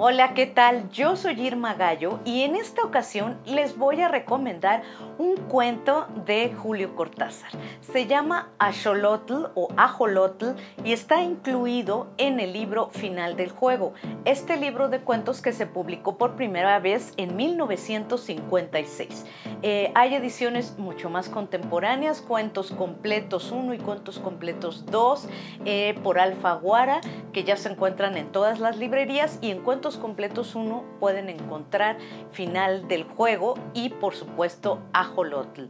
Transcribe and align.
Hola, 0.00 0.32
¿qué 0.32 0.46
tal? 0.46 0.88
Yo 0.90 1.16
soy 1.16 1.40
Irma 1.40 1.74
Gallo 1.74 2.20
y 2.24 2.42
en 2.42 2.54
esta 2.54 2.84
ocasión 2.84 3.36
les 3.44 3.76
voy 3.76 4.00
a 4.00 4.06
recomendar 4.06 4.84
un 5.18 5.34
cuento 5.34 6.06
de 6.24 6.54
Julio 6.54 6.94
Cortázar. 6.94 7.50
Se 7.80 8.06
llama 8.06 8.52
Axolotl 8.60 9.46
o 9.56 9.72
Ajolotl 9.76 10.50
y 10.84 10.92
está 10.92 11.20
incluido 11.20 12.06
en 12.16 12.38
el 12.38 12.52
libro 12.52 12.90
Final 12.90 13.34
del 13.34 13.50
Juego, 13.50 13.92
este 14.24 14.56
libro 14.56 14.88
de 14.88 15.00
cuentos 15.00 15.42
que 15.42 15.52
se 15.52 15.66
publicó 15.66 16.16
por 16.16 16.36
primera 16.36 16.78
vez 16.78 17.12
en 17.16 17.34
1956. 17.34 19.26
Eh, 19.62 19.90
hay 19.96 20.14
ediciones 20.14 20.78
mucho 20.78 21.10
más 21.10 21.28
contemporáneas, 21.28 22.20
cuentos 22.20 22.70
completos 22.70 23.50
1 23.50 23.74
y 23.74 23.78
cuentos 23.78 24.20
completos 24.20 24.86
2 24.86 25.28
eh, 25.64 25.98
por 26.04 26.20
Alfaguara, 26.20 27.00
que 27.32 27.42
ya 27.42 27.56
se 27.56 27.70
encuentran 27.70 28.16
en 28.16 28.30
todas 28.30 28.60
las 28.60 28.76
librerías 28.76 29.40
y 29.40 29.50
en 29.50 29.58
cuentos 29.58 29.87
completos 29.96 30.54
1 30.54 30.84
pueden 31.00 31.28
encontrar 31.28 31.96
final 32.32 32.88
del 32.88 33.04
juego 33.04 33.54
y 33.74 33.88
por 33.88 34.14
supuesto 34.14 34.80
ajolotl. 34.92 35.62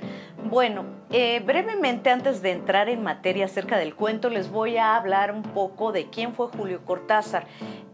Bueno, 0.45 0.85
eh, 1.11 1.41
brevemente 1.45 2.11
antes 2.11 2.43
de 2.43 2.53
entrar 2.53 2.89
en 2.89 3.03
materia 3.03 3.47
acerca 3.47 3.79
del 3.79 3.95
cuento 3.95 4.31
les 4.31 4.51
voy 4.51 4.77
a 4.77 4.97
hablar 4.97 5.33
un 5.33 5.43
poco 5.43 5.93
de 5.93 6.11
quién 6.11 6.35
fue 6.35 6.49
Julio 6.49 6.85
Cortázar. 6.85 7.47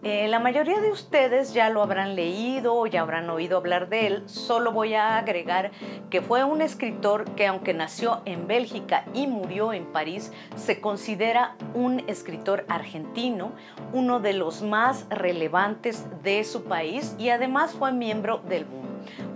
Eh, 0.02 0.28
la 0.28 0.38
mayoría 0.38 0.80
de 0.80 0.90
ustedes 0.90 1.54
ya 1.54 1.70
lo 1.70 1.82
habrán 1.82 2.14
leído 2.14 2.74
o 2.74 2.86
ya 2.86 3.00
habrán 3.00 3.30
oído 3.30 3.56
hablar 3.56 3.88
de 3.88 4.06
él, 4.06 4.22
solo 4.26 4.70
voy 4.70 4.92
a 4.92 5.16
agregar 5.16 5.70
que 6.10 6.20
fue 6.20 6.44
un 6.44 6.60
escritor 6.60 7.24
que 7.34 7.46
aunque 7.46 7.72
nació 7.72 8.20
en 8.26 8.46
Bélgica 8.46 9.06
y 9.14 9.26
murió 9.26 9.72
en 9.72 9.86
París, 9.86 10.30
se 10.56 10.78
considera 10.82 11.56
un 11.72 12.04
escritor 12.06 12.66
argentino, 12.68 13.52
uno 13.94 14.20
de 14.20 14.34
los 14.34 14.60
más 14.60 15.06
relevantes 15.08 16.04
de 16.22 16.44
su 16.44 16.64
país 16.64 17.14
y 17.18 17.30
además 17.30 17.72
fue 17.72 17.92
miembro 17.92 18.38
del 18.38 18.64
Boom. 18.64 18.84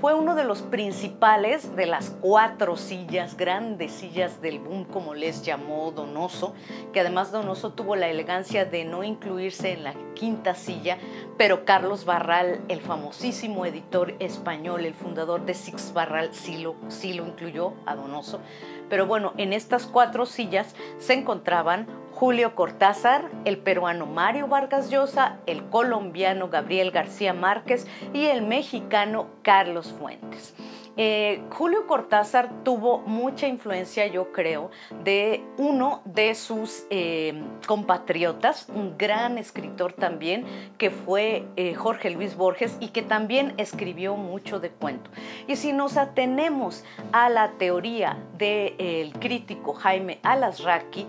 Fue 0.00 0.14
uno 0.14 0.34
de 0.34 0.44
los 0.44 0.62
principales 0.62 1.74
de 1.74 1.86
las 1.86 2.10
cuatro 2.20 2.76
sillas, 2.76 3.36
grandes 3.36 3.92
sillas 3.92 4.40
del 4.40 4.60
boom, 4.60 4.84
como 4.84 5.14
les 5.14 5.42
llamó 5.42 5.90
Donoso, 5.90 6.54
que 6.92 7.00
además 7.00 7.32
Donoso 7.32 7.72
tuvo 7.72 7.96
la 7.96 8.08
elegancia 8.08 8.64
de 8.64 8.84
no 8.84 9.02
incluirse 9.02 9.72
en 9.72 9.84
la 9.84 9.94
quinta 10.14 10.54
silla, 10.54 10.98
pero 11.36 11.64
Carlos 11.64 12.04
Barral, 12.04 12.60
el 12.68 12.80
famosísimo 12.80 13.66
editor 13.66 14.14
español, 14.20 14.84
el 14.84 14.94
fundador 14.94 15.44
de 15.44 15.54
Six 15.54 15.92
Barral, 15.92 16.30
sí 16.32 16.58
lo, 16.58 16.76
sí 16.88 17.12
lo 17.12 17.26
incluyó 17.26 17.72
a 17.84 17.96
Donoso. 17.96 18.40
Pero 18.88 19.06
bueno, 19.06 19.32
en 19.36 19.52
estas 19.52 19.86
cuatro 19.86 20.26
sillas 20.26 20.74
se 20.98 21.14
encontraban 21.14 21.86
Julio 22.12 22.54
Cortázar, 22.56 23.30
el 23.44 23.58
peruano 23.58 24.06
Mario 24.06 24.48
Vargas 24.48 24.90
Llosa, 24.90 25.36
el 25.46 25.64
colombiano 25.66 26.48
Gabriel 26.48 26.90
García 26.90 27.32
Márquez 27.32 27.86
y 28.12 28.26
el 28.26 28.42
mexicano 28.42 29.28
Carlos 29.42 29.94
Fuentes. 29.96 30.54
Eh, 31.00 31.42
Julio 31.50 31.86
Cortázar 31.86 32.50
tuvo 32.64 32.98
mucha 32.98 33.46
influencia, 33.46 34.08
yo 34.08 34.32
creo, 34.32 34.72
de 35.04 35.44
uno 35.56 36.02
de 36.04 36.34
sus 36.34 36.86
eh, 36.90 37.40
compatriotas, 37.68 38.68
un 38.74 38.98
gran 38.98 39.38
escritor 39.38 39.92
también, 39.92 40.44
que 40.76 40.90
fue 40.90 41.44
eh, 41.54 41.74
Jorge 41.74 42.10
Luis 42.10 42.34
Borges 42.36 42.76
y 42.80 42.88
que 42.88 43.02
también 43.02 43.54
escribió 43.58 44.16
mucho 44.16 44.58
de 44.58 44.70
cuento. 44.70 45.08
Y 45.46 45.54
si 45.54 45.72
nos 45.72 45.96
atenemos 45.96 46.84
a 47.12 47.28
la 47.28 47.52
teoría 47.52 48.18
del 48.36 49.12
crítico 49.20 49.74
Jaime 49.74 50.18
Alasraqui, 50.24 51.06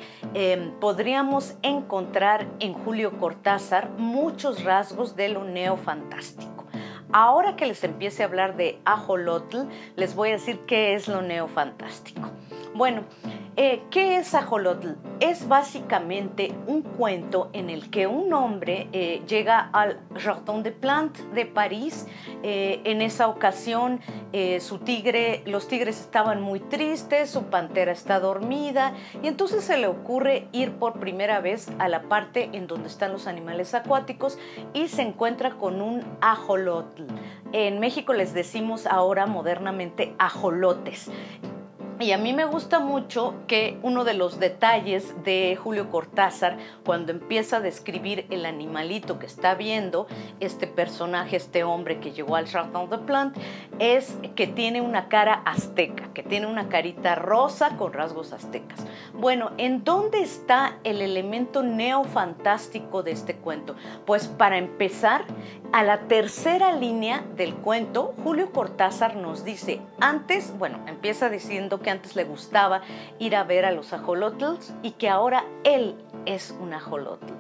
podríamos 0.80 1.56
encontrar 1.64 2.46
en 2.60 2.74
Julio 2.74 3.18
Cortázar 3.18 3.90
muchos 3.98 4.64
rasgos 4.64 5.16
de 5.16 5.30
lo 5.30 5.46
neofantástico. 5.46 6.60
Ahora 7.12 7.56
que 7.56 7.66
les 7.66 7.84
empiece 7.84 8.22
a 8.22 8.28
hablar 8.28 8.56
de 8.56 8.78
ajolotl, 8.86 9.68
les 9.96 10.14
voy 10.14 10.30
a 10.30 10.34
decir 10.34 10.60
qué 10.68 10.94
es 10.94 11.08
lo 11.08 11.24
neofantástico. 11.24 12.30
Bueno, 12.80 13.04
eh, 13.58 13.82
¿Qué 13.92 14.16
es 14.16 14.34
Ajolotl? 14.34 14.92
Es 15.20 15.50
básicamente 15.50 16.54
un 16.66 16.82
cuento 16.82 17.50
en 17.52 17.70
el 17.70 17.90
que 17.90 18.08
un 18.08 18.32
hombre 18.32 18.88
eh, 18.94 19.22
llega 19.28 19.70
al 19.74 20.00
Jardin 20.16 20.64
de 20.64 20.72
Plantes 20.72 21.30
de 21.34 21.46
París. 21.46 22.08
Eh, 22.42 22.80
en 22.86 23.02
esa 23.02 23.28
ocasión, 23.28 24.00
su 24.62 24.78
tigre, 24.78 25.44
los 25.46 25.68
tigres 25.68 26.00
estaban 26.00 26.42
muy 26.42 26.62
tristes, 26.62 27.30
su 27.30 27.48
pantera 27.48 27.92
está 27.92 28.22
dormida, 28.22 28.94
y 29.22 29.28
entonces 29.28 29.66
se 29.66 29.78
le 29.78 29.88
ocurre 29.88 30.48
ir 30.54 30.72
por 30.72 31.02
primera 31.02 31.42
vez 31.42 31.68
a 31.80 31.90
la 31.90 32.04
parte 32.04 32.50
en 32.54 32.66
donde 32.66 32.88
están 32.88 33.12
los 33.12 33.28
animales 33.28 33.74
acuáticos 33.74 34.38
y 34.74 34.88
se 34.88 35.02
encuentra 35.02 35.58
con 35.58 35.82
un 35.82 36.06
ajolotl. 36.22 37.04
En 37.52 37.82
México 37.82 38.14
les 38.14 38.34
decimos 38.34 38.86
ahora 38.86 39.26
modernamente 39.26 40.16
ajolotes. 40.18 41.12
Y 42.02 42.14
a 42.14 42.18
mí 42.18 42.32
me 42.32 42.46
gusta 42.46 42.80
mucho 42.80 43.34
que 43.46 43.78
uno 43.84 44.06
de 44.06 44.14
los 44.14 44.40
detalles 44.40 45.22
de 45.26 45.58
Julio 45.62 45.90
Cortázar, 45.90 46.58
cuando 46.86 47.12
empieza 47.12 47.58
a 47.58 47.60
describir 47.60 48.26
el 48.30 48.46
animalito 48.46 49.20
que 49.20 49.26
está 49.26 49.54
viendo, 49.54 50.08
este 50.40 50.66
personaje, 50.66 51.36
este 51.36 51.66
hombre 51.66 52.00
que 52.00 52.14
llegó 52.14 52.38
al 52.38 52.48
Jardin 52.48 52.90
de 52.90 53.00
Plantes, 53.00 53.44
es 53.80 54.18
que 54.38 54.48
tiene 54.48 54.80
una 54.80 55.10
cara 55.10 55.42
azteca, 55.44 56.14
que 56.14 56.24
tiene 56.24 56.48
una 56.48 56.70
carita 56.70 57.16
rosa 57.16 57.76
con 57.76 57.92
rasgos 57.92 58.32
aztecas. 58.32 58.80
Bueno, 59.14 59.52
¿en 59.58 59.84
dónde 59.84 60.22
está 60.22 60.78
el 60.86 61.02
elemento 61.02 61.64
neofantástico 61.64 63.04
de 63.04 63.12
este 63.12 63.36
cuento? 63.36 63.76
Pues 64.06 64.30
para 64.30 64.58
empezar, 64.58 65.26
a 65.72 65.84
la 65.84 66.08
tercera 66.08 66.72
línea 66.72 67.24
del 67.36 67.54
cuento, 67.54 68.16
Julio 68.24 68.52
Cortázar 68.52 69.16
nos 69.16 69.44
dice, 69.44 69.82
antes, 70.00 70.58
bueno, 70.58 70.80
empieza 70.88 71.30
diciendo 71.30 71.80
que 71.80 71.89
antes 71.90 72.16
le 72.16 72.24
gustaba 72.24 72.82
ir 73.20 73.36
a 73.36 73.44
ver 73.44 73.66
a 73.66 73.72
los 73.72 73.94
ajolotls 73.94 74.74
y 74.82 74.92
que 74.92 75.10
ahora 75.10 75.44
él 75.64 75.96
es 76.26 76.56
un 76.60 76.74
ajolotl. 76.74 77.39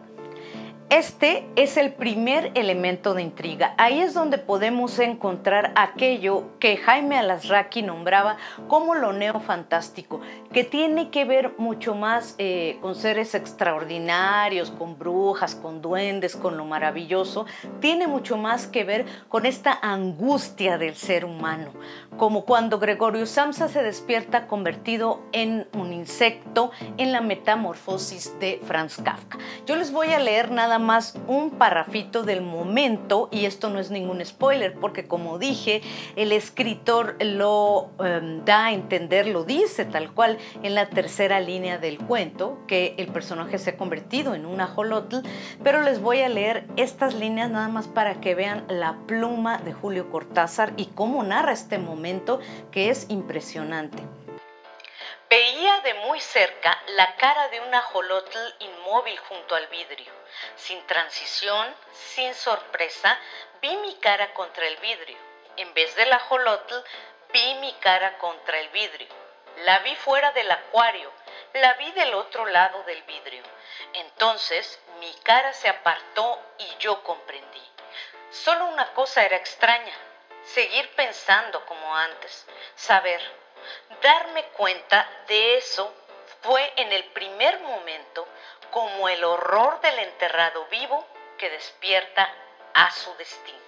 Este 0.89 1.45
es 1.55 1.77
el 1.77 1.93
primer 1.93 2.51
elemento 2.55 3.13
de 3.13 3.21
intriga. 3.21 3.75
Ahí 3.77 3.99
es 3.99 4.15
donde 4.15 4.39
podemos 4.39 4.97
encontrar 4.97 5.71
aquello 5.75 6.57
que 6.57 6.77
Jaime 6.77 7.15
Alasraqui 7.15 7.83
nombraba 7.83 8.37
como 8.67 8.95
lo 8.95 9.13
neofantástico, 9.13 10.19
que 10.51 10.63
tiene 10.63 11.11
que 11.11 11.25
ver 11.25 11.53
mucho 11.59 11.93
más 11.93 12.33
eh, 12.39 12.79
con 12.81 12.95
seres 12.95 13.35
extraordinarios, 13.35 14.71
con 14.71 14.97
brujas, 14.97 15.53
con 15.53 15.79
duendes, 15.79 16.35
con 16.35 16.57
lo 16.57 16.65
maravilloso. 16.65 17.45
Tiene 17.79 18.07
mucho 18.07 18.35
más 18.37 18.65
que 18.65 18.83
ver 18.83 19.05
con 19.27 19.45
esta 19.45 19.77
angustia 19.83 20.79
del 20.79 20.95
ser 20.95 21.23
humano, 21.23 21.69
como 22.17 22.45
cuando 22.45 22.79
Gregorio 22.79 23.27
Samsa 23.27 23.67
se 23.67 23.83
despierta 23.83 24.47
convertido 24.47 25.21
en 25.33 25.67
un 25.73 25.93
insecto 25.93 26.71
en 26.97 27.11
la 27.11 27.21
metamorfosis 27.21 28.39
de 28.39 28.59
Franz 28.65 28.97
Kafka. 28.97 29.37
Yo 29.67 29.75
les 29.75 29.91
voy 29.91 30.13
a 30.13 30.19
leer 30.19 30.49
nada 30.49 30.78
más 30.79 31.15
un 31.27 31.51
parrafito 31.51 32.23
del 32.23 32.41
momento 32.41 33.29
y 33.31 33.45
esto 33.45 33.69
no 33.69 33.79
es 33.79 33.91
ningún 33.91 34.23
spoiler 34.25 34.73
porque 34.73 35.07
como 35.07 35.37
dije, 35.37 35.81
el 36.15 36.31
escritor 36.31 37.15
lo 37.23 37.89
em, 37.99 38.43
da 38.45 38.65
a 38.65 38.73
entender, 38.73 39.27
lo 39.27 39.43
dice 39.43 39.85
tal 39.85 40.11
cual 40.13 40.37
en 40.63 40.75
la 40.75 40.89
tercera 40.89 41.39
línea 41.39 41.77
del 41.77 41.97
cuento, 41.97 42.59
que 42.67 42.95
el 42.97 43.07
personaje 43.07 43.57
se 43.57 43.71
ha 43.71 43.77
convertido 43.77 44.33
en 44.35 44.45
un 44.45 44.61
ajolotl, 44.61 45.17
pero 45.63 45.81
les 45.81 46.01
voy 46.01 46.21
a 46.21 46.29
leer 46.29 46.65
estas 46.77 47.13
líneas 47.13 47.49
nada 47.49 47.67
más 47.67 47.87
para 47.87 48.21
que 48.21 48.35
vean 48.35 48.65
la 48.69 48.97
pluma 49.07 49.57
de 49.59 49.73
Julio 49.73 50.09
Cortázar 50.09 50.73
y 50.77 50.85
cómo 50.87 51.23
narra 51.23 51.51
este 51.51 51.77
momento 51.77 52.39
que 52.71 52.89
es 52.89 53.05
impresionante. 53.09 54.03
De 55.83 55.93
muy 55.93 56.19
cerca 56.19 56.77
la 56.87 57.15
cara 57.15 57.47
de 57.47 57.61
un 57.61 57.73
ajolotl 57.73 58.37
inmóvil 58.59 59.17
junto 59.19 59.55
al 59.55 59.67
vidrio. 59.67 60.11
Sin 60.57 60.85
transición, 60.87 61.73
sin 61.93 62.35
sorpresa, 62.35 63.17
vi 63.61 63.77
mi 63.77 63.95
cara 63.95 64.33
contra 64.33 64.67
el 64.67 64.75
vidrio. 64.77 65.17
En 65.55 65.73
vez 65.73 65.95
del 65.95 66.11
ajolotl, 66.11 66.75
vi 67.31 67.53
mi 67.55 67.71
cara 67.75 68.17
contra 68.17 68.59
el 68.59 68.67
vidrio. 68.69 69.07
La 69.63 69.79
vi 69.79 69.95
fuera 69.95 70.33
del 70.33 70.51
acuario, 70.51 71.13
la 71.53 71.73
vi 71.75 71.89
del 71.93 72.13
otro 72.13 72.45
lado 72.45 72.83
del 72.83 73.01
vidrio. 73.03 73.43
Entonces 73.93 74.81
mi 74.99 75.13
cara 75.23 75.53
se 75.53 75.69
apartó 75.69 76.41
y 76.57 76.67
yo 76.79 77.01
comprendí. 77.03 77.63
Solo 78.31 78.65
una 78.65 78.93
cosa 78.93 79.23
era 79.23 79.37
extraña, 79.37 79.93
seguir 80.43 80.93
pensando 80.95 81.65
como 81.65 81.95
antes, 81.95 82.45
saber 82.75 83.21
darme 84.01 84.43
cuenta 84.57 85.07
de 85.27 85.57
eso 85.57 85.93
fue 86.41 86.61
en 86.77 86.91
el 86.91 87.03
primer 87.05 87.59
momento 87.61 88.25
como 88.71 89.09
el 89.09 89.23
horror 89.23 89.81
del 89.81 89.99
enterrado 89.99 90.65
vivo 90.71 91.05
que 91.37 91.49
despierta 91.49 92.29
a 92.73 92.91
su 92.91 93.09
destino. 93.17 93.59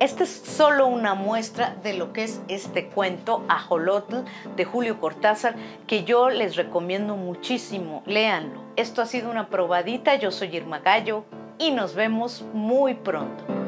Esta 0.00 0.24
es 0.24 0.30
solo 0.30 0.86
una 0.86 1.14
muestra 1.14 1.76
de 1.82 1.94
lo 1.94 2.12
que 2.12 2.24
es 2.24 2.40
este 2.48 2.88
cuento 2.88 3.44
Ajolotl 3.48 4.24
de 4.56 4.64
Julio 4.64 5.00
Cortázar 5.00 5.54
que 5.86 6.04
yo 6.04 6.30
les 6.30 6.56
recomiendo 6.56 7.16
muchísimo. 7.16 8.02
Léanlo. 8.04 8.64
Esto 8.76 9.02
ha 9.02 9.06
sido 9.06 9.30
una 9.30 9.48
probadita. 9.48 10.16
Yo 10.16 10.32
soy 10.32 10.54
Irma 10.56 10.80
Gallo 10.80 11.24
y 11.58 11.70
nos 11.70 11.94
vemos 11.94 12.42
muy 12.52 12.94
pronto. 12.94 13.63